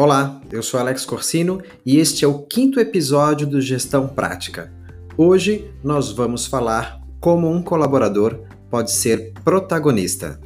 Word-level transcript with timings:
Olá, 0.00 0.40
eu 0.52 0.62
sou 0.62 0.78
Alex 0.78 1.04
Corsino 1.04 1.60
e 1.84 1.96
este 1.96 2.24
é 2.24 2.28
o 2.28 2.42
quinto 2.42 2.78
episódio 2.78 3.44
do 3.44 3.60
Gestão 3.60 4.06
Prática. 4.06 4.72
Hoje 5.16 5.68
nós 5.82 6.12
vamos 6.12 6.46
falar 6.46 7.02
como 7.20 7.50
um 7.50 7.60
colaborador 7.60 8.38
pode 8.70 8.92
ser 8.92 9.32
protagonista. 9.42 10.40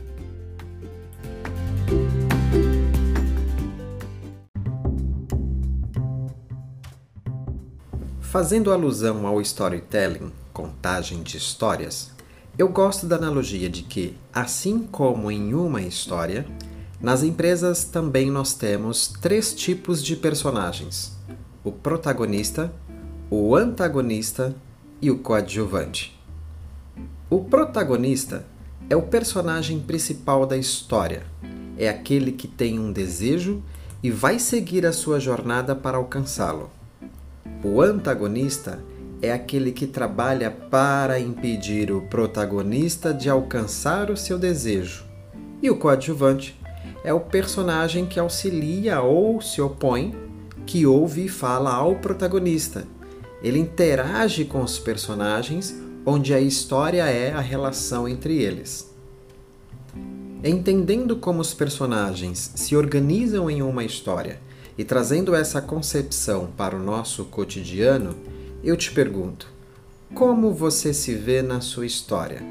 Fazendo 8.23 8.73
alusão 8.73 9.27
ao 9.27 9.39
storytelling, 9.43 10.33
contagem 10.55 11.23
de 11.23 11.37
histórias, 11.37 12.11
eu 12.57 12.71
gosto 12.71 13.05
da 13.05 13.17
analogia 13.17 13.69
de 13.69 13.83
que, 13.83 14.17
assim 14.33 14.79
como 14.91 15.31
em 15.31 15.53
uma 15.53 15.83
história, 15.83 16.47
nas 17.03 17.25
empresas 17.25 17.83
também 17.83 18.31
nós 18.31 18.55
temos 18.55 19.09
três 19.09 19.53
tipos 19.53 20.03
de 20.03 20.15
personagens: 20.15 21.17
o 21.65 21.73
protagonista, 21.73 22.73
o 23.29 23.57
antagonista 23.57 24.55
e 25.01 25.11
o 25.11 25.19
coadjuvante. 25.19 26.17
O 27.29 27.41
protagonista 27.45 28.47
é 28.89 28.95
o 28.95 29.03
personagem 29.03 29.81
principal 29.81 30.47
da 30.47 30.57
história. 30.57 31.25
É 31.77 31.89
aquele 31.89 32.31
que 32.31 32.47
tem 32.47 32.79
um 32.79 32.93
desejo 32.93 33.63
e 34.03 34.11
vai 34.11 34.39
seguir 34.39 34.87
a 34.87 34.93
sua 34.93 35.19
jornada 35.19 35.75
para 35.75 35.97
alcançá-lo. 35.97 36.71
O 37.65 37.81
antagonista 37.81 38.79
é 39.21 39.33
aquele 39.33 39.73
que 39.73 39.87
trabalha 39.87 40.51
para 40.51 41.19
impedir 41.19 41.91
o 41.91 42.03
protagonista 42.03 43.15
de 43.15 43.31
alcançar 43.31 44.11
o 44.11 44.17
seu 44.17 44.39
desejo. 44.39 45.05
E 45.63 45.71
o 45.71 45.77
coadjuvante 45.77 46.61
é 47.05 47.13
o 47.13 47.21
personagem 47.21 48.07
que 48.07 48.21
auxilia 48.21 49.01
ou 49.01 49.41
se 49.41 49.61
opõe, 49.61 50.15
que 50.65 50.87
ouve 50.87 51.25
e 51.25 51.29
fala 51.29 51.73
ao 51.73 51.97
protagonista. 51.97 52.87
Ele 53.43 53.59
interage 53.59 54.45
com 54.45 54.63
os 54.63 54.79
personagens, 54.79 55.75
onde 56.07 56.33
a 56.33 56.41
história 56.41 57.05
é 57.05 57.33
a 57.33 57.41
relação 57.41 58.09
entre 58.09 58.41
eles. 58.41 58.93
Entendendo 60.45 61.17
como 61.17 61.41
os 61.41 61.55
personagens 61.55 62.53
se 62.55 62.77
organizam 62.77 63.51
em 63.51 63.63
uma 63.63 63.85
história 63.85 64.41
e 64.79 64.85
trazendo 64.85 65.35
essa 65.35 65.61
concepção 65.61 66.49
para 66.57 66.77
o 66.77 66.83
nosso 66.83 67.25
cotidiano, 67.27 68.15
eu 68.63 68.77
te 68.77 68.93
pergunto: 68.93 69.49
como 70.15 70.53
você 70.53 70.95
se 70.95 71.15
vê 71.15 71.43
na 71.43 71.61
sua 71.61 71.87
história? 71.87 72.43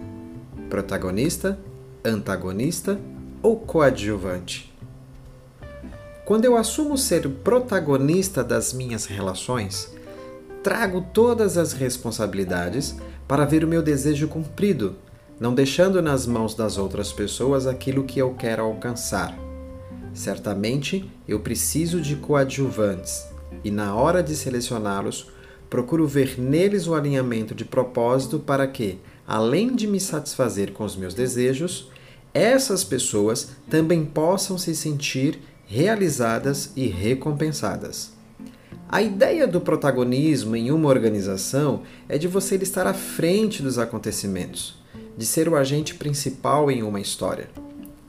Protagonista, 0.70 1.60
antagonista 2.04 3.00
ou 3.42 3.58
coadjuvante? 3.58 4.74
Quando 6.26 6.46
eu 6.46 6.56
assumo 6.56 6.98
ser 6.98 7.26
o 7.26 7.32
protagonista 7.32 8.44
das 8.44 8.74
minhas 8.74 9.06
relações, 9.06 9.94
trago 10.64 11.06
todas 11.14 11.58
as 11.58 11.74
responsabilidades 11.74 12.96
para 13.28 13.46
ver 13.46 13.64
o 13.64 13.68
meu 13.68 13.82
desejo 13.82 14.28
cumprido, 14.28 14.96
não 15.40 15.54
deixando 15.54 16.02
nas 16.02 16.26
mãos 16.26 16.54
das 16.54 16.78
outras 16.78 17.12
pessoas 17.12 17.66
aquilo 17.66 18.04
que 18.04 18.20
eu 18.20 18.34
quero 18.36 18.64
alcançar 18.64 19.36
Certamente 20.14 21.10
eu 21.28 21.40
preciso 21.40 22.02
de 22.02 22.16
coadjuvantes 22.18 23.26
e, 23.64 23.72
na 23.72 23.96
hora 23.96 24.22
de 24.22 24.36
selecioná-los, 24.36 25.32
procuro 25.70 26.06
ver 26.06 26.40
neles 26.40 26.88
o 26.88 26.94
alinhamento 26.94 27.56
de 27.56 27.64
propósito 27.64 28.40
para 28.40 28.68
que, 28.68 29.00
além 29.26 29.74
de 29.74 29.88
me 29.88 30.00
satisfazer 30.00 30.74
com 30.74 30.84
os 30.84 30.98
meus 30.98 31.14
desejos, 31.14 31.90
essas 32.34 32.84
pessoas 32.84 33.50
também 33.70 34.06
possam 34.06 34.58
se 34.58 34.76
sentir 34.76 35.40
realizadas 35.66 36.72
e 36.76 36.88
recompensadas. 36.88 38.12
A 38.90 39.02
ideia 39.02 39.48
do 39.48 39.62
protagonismo 39.62 40.56
em 40.56 40.70
uma 40.70 40.90
organização 40.90 41.84
é 42.10 42.18
de 42.18 42.28
você 42.28 42.56
estar 42.56 42.86
à 42.86 42.94
frente 42.94 43.64
dos 43.64 43.80
acontecimentos, 43.80 44.82
de 45.18 45.26
ser 45.26 45.48
o 45.48 45.56
agente 45.56 45.96
principal 45.96 46.70
em 46.70 46.84
uma 46.84 47.00
história. 47.00 47.50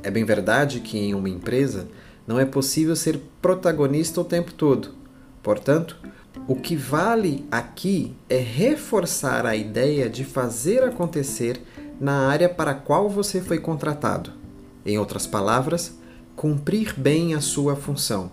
É 0.02 0.10
bem 0.10 0.24
verdade 0.24 0.80
que 0.80 0.98
em 0.98 1.14
uma 1.14 1.28
empresa 1.28 1.86
não 2.26 2.38
é 2.38 2.44
possível 2.44 2.96
ser 2.96 3.20
protagonista 3.40 4.20
o 4.20 4.24
tempo 4.24 4.52
todo. 4.52 4.90
Portanto, 5.40 5.96
o 6.48 6.56
que 6.56 6.74
vale 6.74 7.46
aqui 7.50 8.14
é 8.28 8.38
reforçar 8.38 9.46
a 9.46 9.54
ideia 9.54 10.08
de 10.08 10.24
fazer 10.24 10.82
acontecer 10.82 11.60
na 12.02 12.28
área 12.28 12.50
para 12.50 12.72
a 12.72 12.74
qual 12.74 13.08
você 13.08 13.40
foi 13.40 13.58
contratado. 13.58 14.30
Em 14.84 14.98
outras 14.98 15.26
palavras, 15.26 15.98
cumprir 16.36 16.92
bem 16.94 17.32
a 17.32 17.40
sua 17.40 17.74
função. 17.74 18.30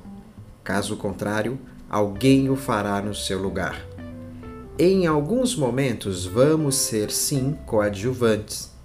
Caso 0.62 0.97
contrário, 0.97 1.57
alguém 1.90 2.50
o 2.50 2.57
fará 2.57 3.02
no 3.02 3.16
seu 3.16 3.41
lugar. 3.41 3.81
Em 4.78 5.07
alguns 5.07 5.56
momentos, 5.56 6.25
vamos 6.25 6.75
ser 6.75 7.12
sim 7.12 7.57
coadjuvantes 7.66 8.78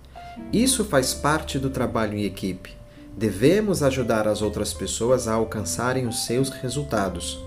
isso 0.52 0.84
faz 0.84 1.14
parte 1.14 1.58
do 1.58 1.70
trabalho 1.70 2.16
em 2.16 2.24
equipe. 2.24 2.76
Devemos 3.16 3.82
ajudar 3.82 4.26
as 4.26 4.42
outras 4.42 4.72
pessoas 4.72 5.28
a 5.28 5.34
alcançarem 5.34 6.06
os 6.06 6.26
seus 6.26 6.48
resultados, 6.48 7.38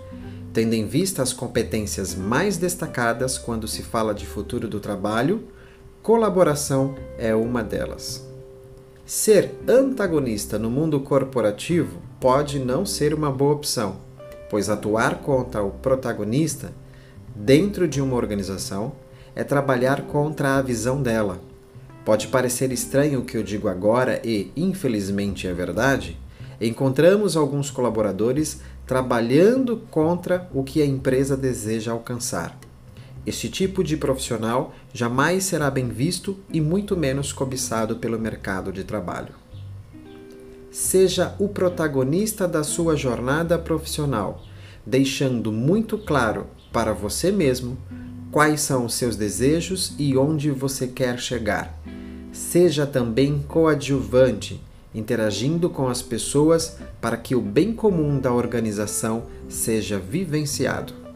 tendo 0.54 0.74
em 0.74 0.86
vista 0.86 1.22
as 1.22 1.34
competências 1.34 2.16
mais 2.16 2.58
destacadas 2.58 3.38
quando 3.38 3.68
se 3.68 3.84
fala 3.84 4.14
de 4.14 4.26
futuro 4.26 4.68
do 4.68 4.80
trabalho, 4.80 5.48
colaboração 6.02 6.96
é 7.18 7.34
uma 7.36 7.64
delas. 7.64 8.26
Ser 9.06 9.56
antagonista 9.68 10.60
no 10.60 10.70
mundo 10.70 11.00
corporativo 11.00 12.02
pode 12.20 12.60
não 12.60 12.86
ser 12.86 13.14
uma 13.14 13.32
boa 13.32 13.54
opção, 13.54 13.98
pois 14.50 14.70
atuar 14.70 15.20
contra 15.20 15.64
o 15.64 15.72
protagonista 15.72 16.72
dentro 17.36 17.88
de 17.88 18.02
uma 18.02 18.16
organização 18.16 18.94
é 19.36 19.44
trabalhar 19.44 20.04
contra 20.04 20.58
a 20.58 20.62
visão 20.62 21.02
dela 21.02 21.40
Pode 22.08 22.30
parecer 22.30 22.72
estranho 22.72 23.20
o 23.20 23.26
que 23.26 23.36
eu 23.36 23.44
digo 23.44 23.68
agora 23.68 24.22
e, 24.24 24.50
infelizmente, 24.56 25.46
é 25.46 25.54
verdade. 25.54 26.18
Encontramos 26.62 27.36
alguns 27.36 27.70
colaboradores 27.70 28.62
trabalhando 28.86 29.82
contra 29.92 30.50
o 30.54 30.64
que 30.64 30.82
a 30.82 30.86
empresa 30.86 31.36
deseja 31.36 31.92
alcançar. 31.92 32.58
Este 33.28 33.50
tipo 33.50 33.84
de 33.84 33.98
profissional 33.98 34.74
jamais 34.94 35.44
será 35.44 35.70
bem 35.70 35.90
visto 35.90 36.38
e 36.52 36.60
muito 36.60 36.98
menos 36.98 37.32
cobiçado 37.32 37.98
pelo 37.98 38.18
mercado 38.18 38.72
de 38.72 38.84
trabalho. 38.84 39.36
Seja 40.72 41.36
o 41.38 41.50
protagonista 41.50 42.48
da 42.48 42.64
sua 42.64 42.96
jornada 42.96 43.60
profissional, 43.60 44.44
deixando 44.86 45.52
muito 45.52 45.98
claro 45.98 46.48
para 46.72 46.94
você 46.94 47.32
mesmo 47.32 47.78
quais 48.32 48.62
são 48.62 48.86
os 48.86 48.96
seus 48.96 49.16
desejos 49.16 49.94
e 50.00 50.18
onde 50.18 50.50
você 50.50 50.88
quer 50.88 51.20
chegar 51.20 51.78
seja 52.38 52.86
também 52.86 53.44
coadjuvante, 53.48 54.62
interagindo 54.94 55.72
com 55.72 55.88
as 55.88 56.04
pessoas 56.04 56.78
para 57.02 57.18
que 57.18 57.34
o 57.34 57.42
bem 57.42 57.74
comum 57.74 58.20
da 58.20 58.32
organização 58.32 59.24
seja 59.50 59.98
vivenciado. 59.98 61.07